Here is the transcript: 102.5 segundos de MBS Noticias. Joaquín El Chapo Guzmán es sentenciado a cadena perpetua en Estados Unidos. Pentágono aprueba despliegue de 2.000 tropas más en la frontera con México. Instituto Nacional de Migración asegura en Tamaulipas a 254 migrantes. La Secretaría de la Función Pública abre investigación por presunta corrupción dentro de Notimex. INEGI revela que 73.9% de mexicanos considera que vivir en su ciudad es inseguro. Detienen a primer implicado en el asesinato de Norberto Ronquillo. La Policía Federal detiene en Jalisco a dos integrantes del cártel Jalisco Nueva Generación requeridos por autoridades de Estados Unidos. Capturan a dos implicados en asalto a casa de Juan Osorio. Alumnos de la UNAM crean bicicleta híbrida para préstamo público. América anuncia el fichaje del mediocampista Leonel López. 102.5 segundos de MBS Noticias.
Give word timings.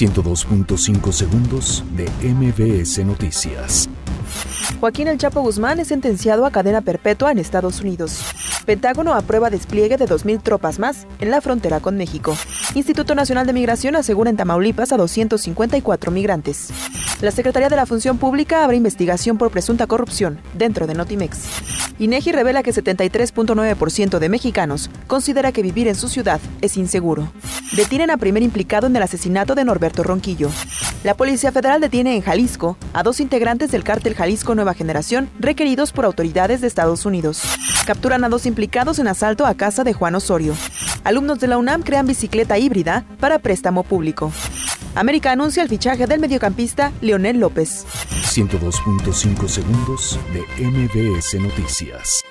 102.5 0.00 1.12
segundos 1.12 1.84
de 1.94 2.08
MBS 2.26 3.04
Noticias. 3.04 3.86
Joaquín 4.80 5.08
El 5.08 5.18
Chapo 5.18 5.42
Guzmán 5.42 5.78
es 5.78 5.88
sentenciado 5.88 6.46
a 6.46 6.50
cadena 6.50 6.80
perpetua 6.80 7.32
en 7.32 7.38
Estados 7.38 7.82
Unidos. 7.82 8.22
Pentágono 8.64 9.12
aprueba 9.12 9.50
despliegue 9.50 9.98
de 9.98 10.06
2.000 10.06 10.42
tropas 10.42 10.78
más 10.78 11.06
en 11.18 11.30
la 11.30 11.42
frontera 11.42 11.80
con 11.80 11.98
México. 11.98 12.34
Instituto 12.74 13.14
Nacional 13.14 13.46
de 13.46 13.52
Migración 13.52 13.94
asegura 13.94 14.30
en 14.30 14.38
Tamaulipas 14.38 14.90
a 14.92 14.96
254 14.96 16.10
migrantes. 16.10 16.70
La 17.20 17.30
Secretaría 17.30 17.68
de 17.68 17.76
la 17.76 17.84
Función 17.84 18.16
Pública 18.16 18.64
abre 18.64 18.78
investigación 18.78 19.36
por 19.36 19.50
presunta 19.50 19.86
corrupción 19.86 20.40
dentro 20.54 20.86
de 20.86 20.94
Notimex. 20.94 21.38
INEGI 21.98 22.32
revela 22.32 22.62
que 22.62 22.72
73.9% 22.72 24.18
de 24.18 24.28
mexicanos 24.30 24.88
considera 25.06 25.52
que 25.52 25.60
vivir 25.60 25.86
en 25.86 25.96
su 25.96 26.08
ciudad 26.08 26.40
es 26.62 26.78
inseguro. 26.78 27.30
Detienen 27.72 28.10
a 28.10 28.16
primer 28.16 28.42
implicado 28.42 28.86
en 28.86 28.96
el 28.96 29.02
asesinato 29.02 29.54
de 29.54 29.64
Norberto 29.64 30.02
Ronquillo. 30.02 30.48
La 31.04 31.12
Policía 31.14 31.52
Federal 31.52 31.82
detiene 31.82 32.16
en 32.16 32.22
Jalisco 32.22 32.78
a 32.94 33.02
dos 33.02 33.20
integrantes 33.20 33.70
del 33.70 33.84
cártel 33.84 34.14
Jalisco 34.14 34.54
Nueva 34.54 34.72
Generación 34.72 35.28
requeridos 35.38 35.92
por 35.92 36.06
autoridades 36.06 36.62
de 36.62 36.68
Estados 36.68 37.04
Unidos. 37.04 37.42
Capturan 37.86 38.24
a 38.24 38.30
dos 38.30 38.46
implicados 38.46 38.98
en 38.98 39.08
asalto 39.08 39.44
a 39.44 39.54
casa 39.54 39.84
de 39.84 39.92
Juan 39.92 40.14
Osorio. 40.14 40.54
Alumnos 41.04 41.38
de 41.38 41.48
la 41.48 41.58
UNAM 41.58 41.82
crean 41.82 42.06
bicicleta 42.06 42.56
híbrida 42.56 43.04
para 43.20 43.40
préstamo 43.40 43.82
público. 43.82 44.32
América 44.94 45.32
anuncia 45.32 45.62
el 45.62 45.68
fichaje 45.68 46.06
del 46.06 46.20
mediocampista 46.20 46.92
Leonel 47.00 47.38
López. 47.38 47.86
102.5 48.10 49.48
segundos 49.48 50.18
de 50.32 50.64
MBS 50.66 51.34
Noticias. 51.40 52.24